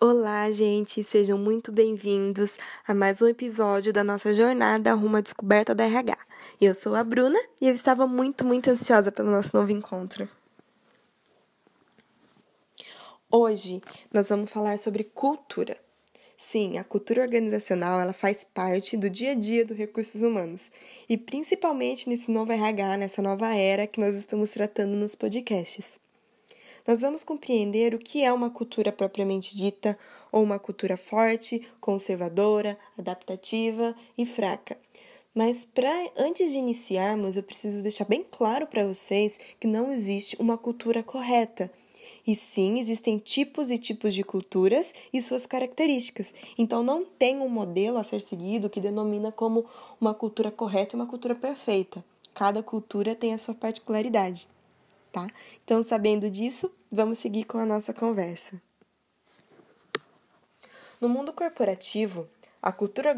[0.00, 5.74] Olá, gente, sejam muito bem-vindos a mais um episódio da nossa jornada rumo à descoberta
[5.74, 6.16] da RH.
[6.60, 10.28] Eu sou a Bruna e eu estava muito, muito ansiosa pelo nosso novo encontro.
[13.30, 13.82] Hoje
[14.12, 15.76] nós vamos falar sobre cultura.
[16.38, 20.70] Sim, a cultura organizacional ela faz parte do dia a dia do recursos humanos
[21.06, 25.98] e principalmente nesse novo RH, nessa nova era que nós estamos tratando nos podcasts
[26.88, 29.98] nós vamos compreender o que é uma cultura propriamente dita,
[30.32, 34.74] ou uma cultura forte, conservadora, adaptativa e fraca.
[35.34, 40.34] Mas para antes de iniciarmos, eu preciso deixar bem claro para vocês que não existe
[40.40, 41.70] uma cultura correta.
[42.28, 46.32] E sim, existem tipos e tipos de culturas e suas características.
[46.56, 49.64] Então não tem um modelo a ser seguido que denomina como
[50.00, 52.04] uma cultura correta e uma cultura perfeita.
[52.32, 54.46] Cada cultura tem a sua particularidade
[55.12, 55.26] tá?
[55.64, 58.60] Então, sabendo disso, vamos seguir com a nossa conversa.
[61.00, 62.28] No mundo corporativo,
[62.62, 63.14] a cultura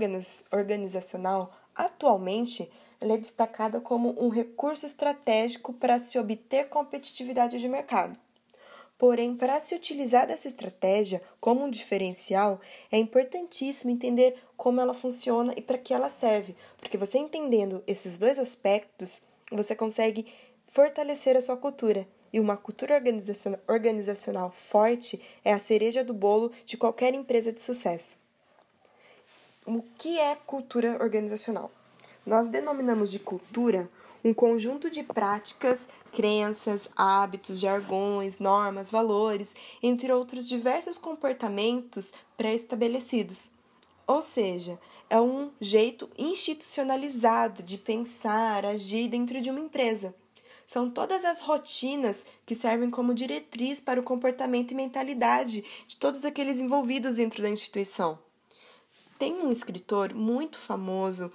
[0.52, 8.16] organizacional atualmente é destacada como um recurso estratégico para se obter competitividade de mercado.
[9.00, 12.60] Porém, para se utilizar dessa estratégia como um diferencial,
[12.92, 18.18] é importantíssimo entender como ela funciona e para que ela serve, porque você entendendo esses
[18.18, 20.26] dois aspectos, você consegue
[20.68, 22.06] fortalecer a sua cultura.
[22.30, 23.02] E uma cultura
[23.66, 28.18] organizacional forte é a cereja do bolo de qualquer empresa de sucesso.
[29.66, 31.70] O que é cultura organizacional?
[32.24, 33.90] Nós denominamos de cultura
[34.22, 43.52] um conjunto de práticas, crenças, hábitos, jargões, normas, valores, entre outros diversos comportamentos pré-estabelecidos.
[44.06, 50.14] Ou seja, é um jeito institucionalizado de pensar, agir dentro de uma empresa
[50.70, 56.24] são todas as rotinas que servem como diretriz para o comportamento e mentalidade de todos
[56.24, 58.16] aqueles envolvidos dentro da instituição.
[59.18, 61.32] Tem um escritor muito famoso,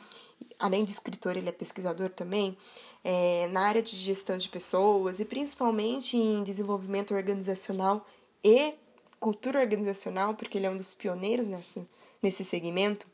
[0.60, 2.58] além de escritor, ele é pesquisador também,
[3.04, 8.06] é, na área de gestão de pessoas e principalmente em desenvolvimento organizacional
[8.44, 8.74] e
[9.20, 11.88] cultura organizacional, porque ele é um dos pioneiros nessa,
[12.22, 13.08] nesse segmento,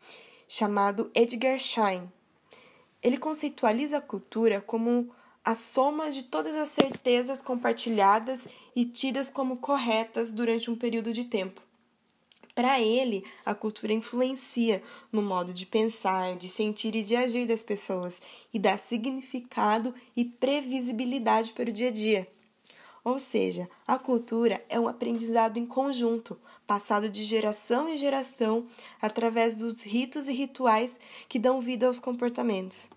[0.47, 2.11] chamado Edgar Schein.
[3.01, 5.11] Ele conceitualiza a cultura como
[5.43, 11.25] a soma de todas as certezas compartilhadas e tidas como corretas durante um período de
[11.25, 11.61] tempo.
[12.53, 17.63] Para ele, a cultura influencia no modo de pensar, de sentir e de agir das
[17.63, 18.22] pessoas
[18.53, 22.28] e dá significado e previsibilidade para o dia a dia.
[23.03, 28.67] Ou seja, a cultura é um aprendizado em conjunto, passado de geração em geração
[29.01, 32.90] através dos ritos e rituais que dão vida aos comportamentos.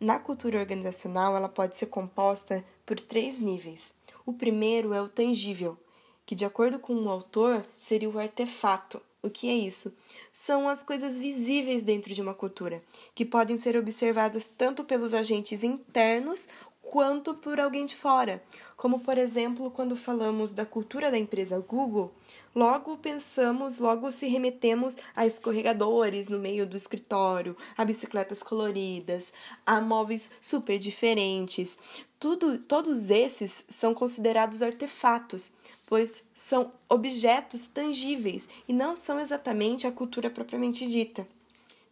[0.00, 3.94] Na cultura organizacional, ela pode ser composta por três níveis.
[4.26, 5.78] O primeiro é o tangível,
[6.26, 9.00] que, de acordo com o autor, seria o artefato.
[9.22, 9.92] O que é isso?
[10.30, 12.82] São as coisas visíveis dentro de uma cultura,
[13.14, 16.48] que podem ser observadas tanto pelos agentes internos
[16.82, 18.42] quanto por alguém de fora.
[18.76, 22.12] Como, por exemplo, quando falamos da cultura da empresa Google,
[22.54, 29.32] logo pensamos, logo se remetemos a escorregadores no meio do escritório, a bicicletas coloridas,
[29.64, 31.78] a móveis super diferentes.
[32.18, 35.52] Tudo, todos esses são considerados artefatos,
[35.86, 41.28] pois são objetos tangíveis e não são exatamente a cultura propriamente dita.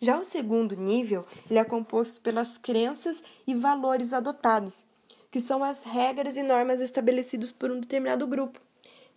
[0.00, 4.86] Já o segundo nível, ele é composto pelas crenças e valores adotados,
[5.30, 8.60] que são as regras e normas estabelecidas por um determinado grupo.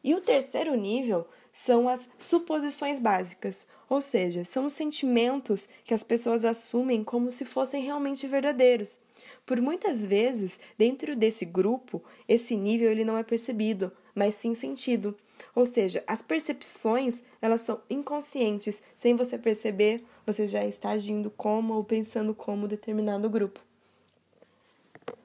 [0.04, 6.04] E o terceiro nível são as suposições básicas, ou seja, são os sentimentos que as
[6.04, 9.00] pessoas assumem como se fossem realmente verdadeiros.
[9.44, 15.18] Por muitas vezes, dentro desse grupo, esse nível ele não é percebido, mas sim sentido.
[15.56, 21.74] Ou seja, as percepções, elas são inconscientes, sem você perceber, você já está agindo como
[21.74, 23.60] ou pensando como determinado grupo.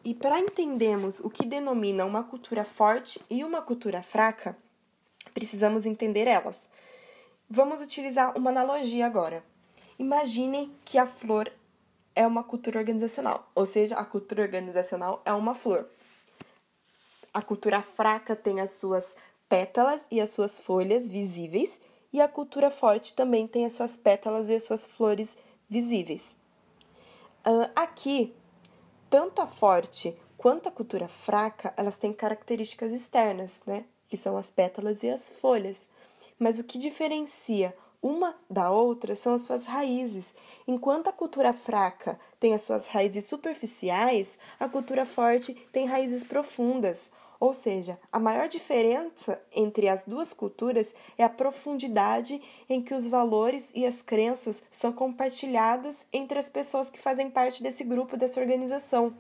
[0.03, 4.57] E para entendermos o que denomina uma cultura forte e uma cultura fraca,
[5.35, 6.69] precisamos entender elas.
[7.49, 9.45] Vamos utilizar uma analogia agora.
[9.99, 11.53] Imaginem que a flor
[12.15, 15.89] é uma cultura organizacional, ou seja, a cultura organizacional é uma flor.
[17.33, 19.17] A cultura fraca tem as suas
[19.49, 21.81] pétalas e as suas folhas visíveis,
[22.13, 25.37] e a cultura forte também tem as suas pétalas e as suas flores
[25.69, 26.37] visíveis.
[27.75, 28.35] Aqui
[29.09, 33.85] tanto a forte quanto a cultura fraca, elas têm características externas, né?
[34.13, 35.89] Que são as pétalas e as folhas.
[36.39, 40.35] Mas o que diferencia uma da outra são as suas raízes.
[40.69, 47.11] Enquanto a cultura fraca tem as suas raízes superficiais, a cultura forte tem raízes profundas.
[47.41, 52.39] Ou seja, a maior diferença entre as duas culturas é a profundidade
[52.69, 57.63] em que os valores e as crenças são compartilhadas entre as pessoas que fazem parte
[57.63, 59.15] desse grupo, dessa organização.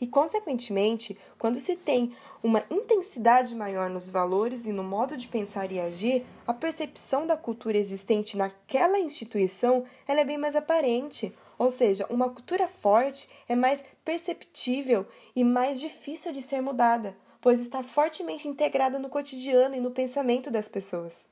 [0.00, 2.14] E, consequentemente, quando se tem
[2.44, 7.38] uma intensidade maior nos valores e no modo de pensar e agir, a percepção da
[7.38, 11.34] cultura existente naquela instituição ela é bem mais aparente.
[11.58, 17.60] Ou seja, uma cultura forte é mais perceptível e mais difícil de ser mudada, pois
[17.60, 21.26] está fortemente integrada no cotidiano e no pensamento das pessoas.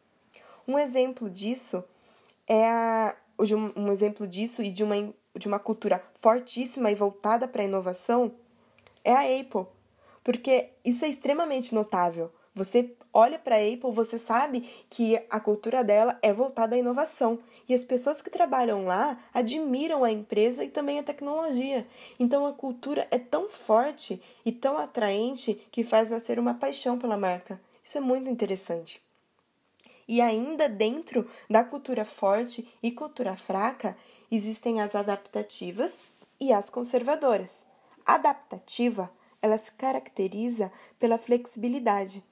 [0.66, 1.84] Um exemplo disso
[2.46, 3.14] é a,
[3.76, 8.32] um exemplo disso e de uma, de uma cultura fortíssima e voltada para a inovação
[9.04, 9.66] é a Apple,
[10.22, 12.32] porque isso é extremamente notável.
[12.54, 14.60] Você olha para a Apple, você sabe
[14.90, 20.04] que a cultura dela é voltada à inovação e as pessoas que trabalham lá admiram
[20.04, 21.86] a empresa e também a tecnologia.
[22.20, 27.16] Então a cultura é tão forte e tão atraente que faz nascer uma paixão pela
[27.16, 27.58] marca.
[27.82, 29.02] Isso é muito interessante.
[30.06, 33.96] E ainda dentro da cultura forte e cultura fraca,
[34.30, 36.00] existem as adaptativas
[36.38, 37.66] e as conservadoras
[38.04, 39.10] adaptativa,
[39.42, 42.24] ela se caracteriza pela flexibilidade.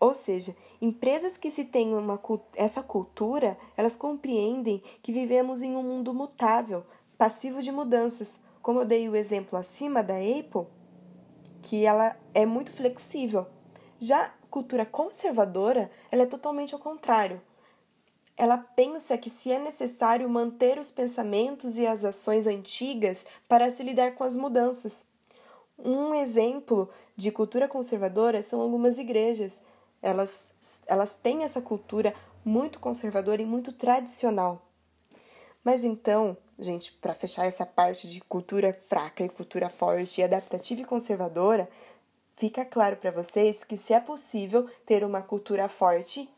[0.00, 2.20] Ou seja, empresas que se têm uma,
[2.56, 6.84] essa cultura, elas compreendem que vivemos em um mundo mutável,
[7.18, 8.40] passivo de mudanças.
[8.62, 10.66] Como eu dei o exemplo acima da Apple,
[11.60, 13.46] que ela é muito flexível.
[13.98, 17.42] Já a cultura conservadora, ela é totalmente ao contrário.
[18.36, 23.82] Ela pensa que se é necessário manter os pensamentos e as ações antigas para se
[23.82, 25.04] lidar com as mudanças.
[25.78, 29.62] Um exemplo de cultura conservadora são algumas igrejas.
[30.02, 30.52] Elas,
[30.86, 32.14] elas têm essa cultura
[32.44, 34.62] muito conservadora e muito tradicional.
[35.62, 40.84] Mas então, gente, para fechar essa parte de cultura fraca e cultura forte, adaptativa e
[40.84, 41.68] conservadora,
[42.36, 46.28] fica claro para vocês que se é possível ter uma cultura forte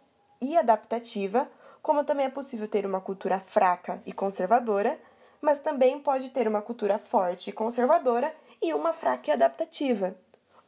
[0.40, 1.48] e adaptativa
[1.82, 4.98] como também é possível ter uma cultura fraca e conservadora,
[5.40, 10.16] mas também pode ter uma cultura forte e conservadora e uma fraca e adaptativa.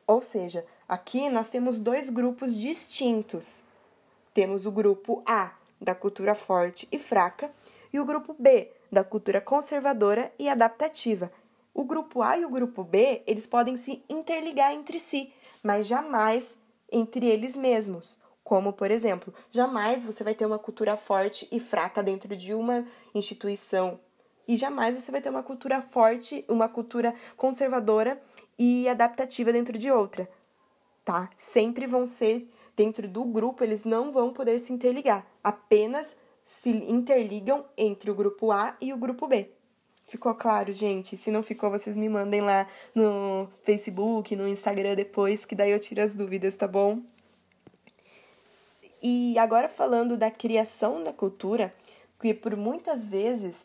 [0.06, 3.62] Ou seja, aqui nós temos dois grupos distintos.
[4.34, 7.50] Temos o grupo A, da cultura forte e fraca,
[7.92, 11.30] e o grupo B, da cultura conservadora e adaptativa.
[11.74, 16.56] O grupo A e o grupo B, eles podem se interligar entre si, mas jamais
[16.90, 18.18] entre eles mesmos.
[18.44, 22.86] Como, por exemplo, jamais você vai ter uma cultura forte e fraca dentro de uma
[23.14, 23.98] instituição.
[24.46, 28.20] E jamais você vai ter uma cultura forte, uma cultura conservadora
[28.58, 30.28] e adaptativa dentro de outra.
[31.04, 31.30] Tá?
[31.38, 35.26] Sempre vão ser dentro do grupo, eles não vão poder se interligar.
[35.42, 39.50] Apenas se interligam entre o grupo A e o grupo B.
[40.04, 41.16] Ficou claro, gente?
[41.16, 45.78] Se não ficou, vocês me mandem lá no Facebook, no Instagram depois, que daí eu
[45.80, 47.00] tiro as dúvidas, tá bom?
[49.02, 51.74] E agora falando da criação da cultura,
[52.20, 53.64] que por muitas vezes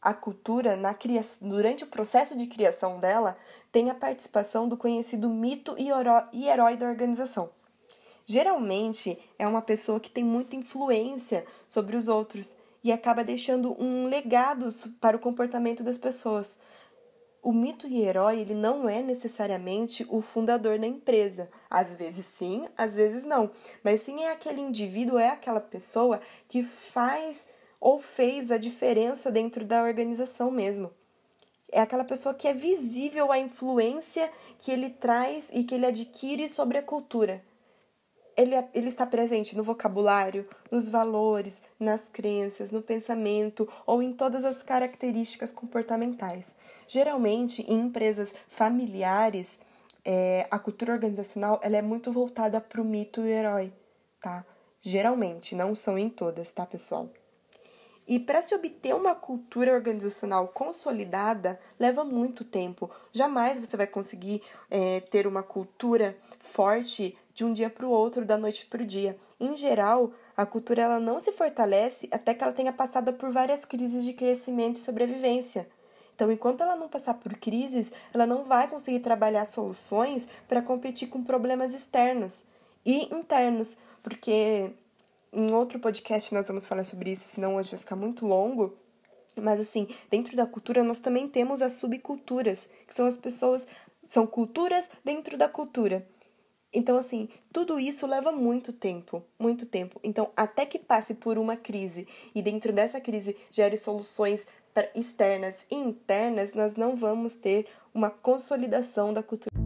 [0.00, 3.36] a cultura na criação, durante o processo de criação dela
[3.70, 7.50] tem a participação do conhecido mito e herói da organização.
[8.24, 14.06] Geralmente é uma pessoa que tem muita influência sobre os outros e acaba deixando um
[14.06, 14.68] legado
[15.00, 16.58] para o comportamento das pessoas,
[17.42, 21.48] o mito e herói ele não é necessariamente o fundador da empresa.
[21.70, 23.50] Às vezes sim, às vezes não.
[23.82, 27.48] Mas sim é aquele indivíduo, é aquela pessoa que faz
[27.80, 30.92] ou fez a diferença dentro da organização mesmo.
[31.72, 36.48] É aquela pessoa que é visível a influência que ele traz e que ele adquire
[36.48, 37.42] sobre a cultura
[38.40, 44.12] ele, é, ele está presente no vocabulário, nos valores, nas crenças, no pensamento ou em
[44.12, 46.54] todas as características comportamentais.
[46.88, 49.58] Geralmente, em empresas familiares,
[50.04, 53.72] é, a cultura organizacional ela é muito voltada para o mito e herói,
[54.20, 54.44] tá?
[54.80, 57.10] Geralmente, não são em todas, tá, pessoal?
[58.10, 62.90] E para se obter uma cultura organizacional consolidada, leva muito tempo.
[63.12, 68.24] Jamais você vai conseguir é, ter uma cultura forte de um dia para o outro,
[68.24, 69.16] da noite para o dia.
[69.38, 73.64] Em geral, a cultura ela não se fortalece até que ela tenha passado por várias
[73.64, 75.68] crises de crescimento e sobrevivência.
[76.12, 81.08] Então, enquanto ela não passar por crises, ela não vai conseguir trabalhar soluções para competir
[81.08, 82.42] com problemas externos
[82.84, 84.72] e internos, porque
[85.32, 88.76] em outro podcast nós vamos falar sobre isso, senão hoje vai ficar muito longo.
[89.40, 93.66] Mas assim, dentro da cultura nós também temos as subculturas, que são as pessoas,
[94.06, 96.06] são culturas dentro da cultura.
[96.72, 99.98] Então, assim, tudo isso leva muito tempo, muito tempo.
[100.04, 104.46] Então, até que passe por uma crise e dentro dessa crise gere soluções
[104.94, 109.59] externas e internas, nós não vamos ter uma consolidação da cultura.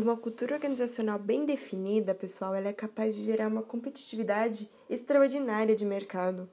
[0.00, 5.84] Uma cultura organizacional bem definida, pessoal, ela é capaz de gerar uma competitividade extraordinária de
[5.84, 6.48] mercado.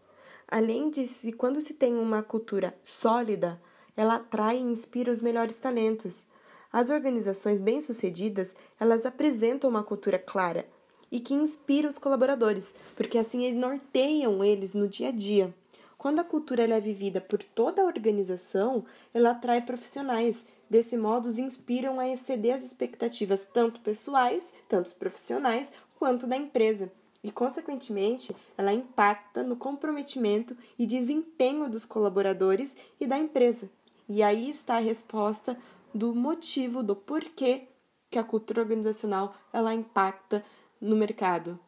[0.46, 3.58] Além de, quando se tem uma cultura sólida,
[3.96, 6.26] ela atrai e inspira os melhores talentos.
[6.74, 10.68] As organizações bem-sucedidas, elas apresentam uma cultura clara
[11.10, 15.56] e que inspira os colaboradores, porque assim eles norteiam eles no dia a dia.
[15.98, 20.46] Quando a cultura é vivida por toda a organização, ela atrai profissionais.
[20.70, 26.92] Desse modo, os inspiram a exceder as expectativas tanto pessoais, tanto profissionais, quanto da empresa
[27.24, 33.70] e, consequentemente, ela impacta no comprometimento e desempenho dos colaboradores e da empresa.
[34.08, 35.58] E aí está a resposta
[35.94, 37.68] do motivo, do porquê
[38.10, 40.44] que a cultura organizacional ela impacta
[40.80, 41.60] no mercado.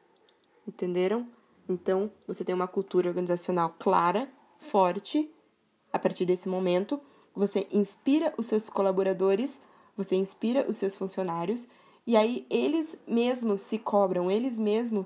[0.67, 1.27] Entenderam?
[1.67, 5.29] Então, você tem uma cultura organizacional clara, forte.
[5.91, 7.01] A partir desse momento,
[7.39, 9.61] você inspira os seus colaboradores,
[9.95, 11.69] você inspira os seus funcionários,
[12.05, 15.05] e aí eles mesmos se cobram, eles mesmos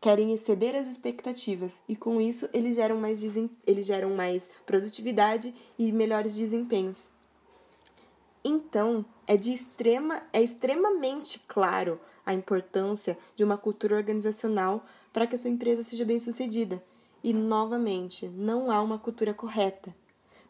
[0.00, 3.22] querem exceder as expectativas e com isso eles geram mais,
[3.66, 7.12] eles geram mais produtividade e melhores desempenhos.
[8.44, 15.36] Então, é de extrema é extremamente claro a importância de uma cultura organizacional para que
[15.36, 16.82] a sua empresa seja bem-sucedida.
[17.22, 19.94] E novamente, não há uma cultura correta,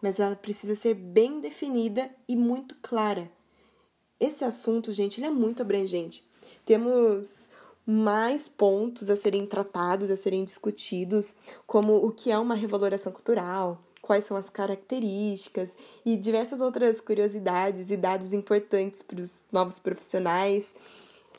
[0.04, 3.32] mas ela precisa ser bem definida e muito clara.
[4.20, 6.22] Esse assunto, gente, ele é muito abrangente.
[6.66, 7.48] Temos
[7.86, 11.34] mais pontos a serem tratados, a serem discutidos,
[11.66, 17.90] como o que é uma revaloração cultural, quais são as características e diversas outras curiosidades
[17.90, 20.74] e dados importantes para os novos profissionais.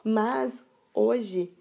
[0.03, 1.53] Mas hoje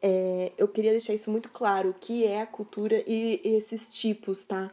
[0.00, 4.44] é, eu queria deixar isso muito claro, o que é a cultura e esses tipos,
[4.44, 4.72] tá?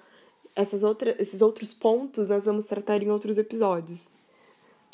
[0.55, 4.07] Essas outras, esses outros pontos nós vamos tratar em outros episódios.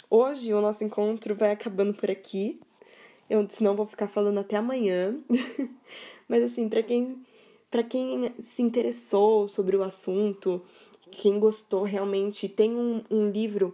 [0.10, 2.60] Hoje o nosso encontro vai acabando por aqui.
[3.30, 5.16] Eu senão vou ficar falando até amanhã.
[6.28, 7.24] Mas assim, para quem
[7.70, 10.62] para quem se interessou sobre o assunto,
[11.10, 13.74] quem gostou realmente, tem um, um livro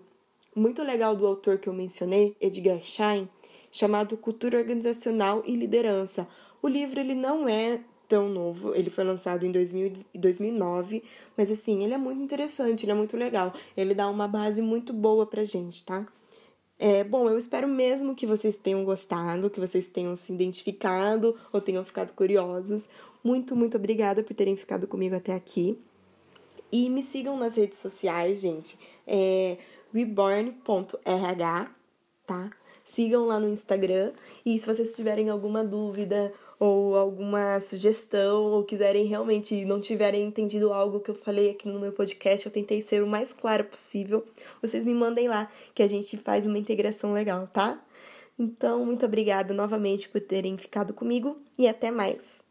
[0.55, 3.27] muito legal do autor que eu mencionei, Edgar Schein,
[3.71, 6.27] chamado Cultura Organizacional e Liderança.
[6.61, 11.03] O livro ele não é tão novo, ele foi lançado em 2000, 2009,
[11.35, 13.53] mas assim, ele é muito interessante, ele é muito legal.
[13.75, 16.07] Ele dá uma base muito boa pra gente, tá?
[16.79, 21.59] É, bom, eu espero mesmo que vocês tenham gostado, que vocês tenham se identificado ou
[21.59, 22.87] tenham ficado curiosos.
[23.23, 25.77] Muito, muito obrigada por terem ficado comigo até aqui.
[26.71, 28.77] E me sigam nas redes sociais, gente.
[29.07, 29.57] É
[29.93, 31.69] reborn.rh,
[32.25, 32.51] tá?
[32.83, 34.13] Sigam lá no Instagram.
[34.45, 40.73] E se vocês tiverem alguma dúvida ou alguma sugestão, ou quiserem realmente não tiverem entendido
[40.73, 44.25] algo que eu falei aqui no meu podcast, eu tentei ser o mais claro possível,
[44.61, 47.79] vocês me mandem lá que a gente faz uma integração legal, tá?
[48.39, 52.46] Então, muito obrigada novamente por terem ficado comigo e até mais.